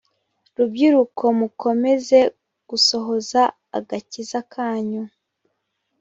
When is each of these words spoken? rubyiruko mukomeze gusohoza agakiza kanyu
rubyiruko 0.57 1.23
mukomeze 1.39 2.19
gusohoza 2.69 3.41
agakiza 3.77 4.39
kanyu 4.53 5.03